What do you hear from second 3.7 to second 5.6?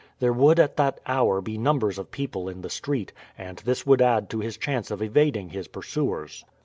would add to his chance of evading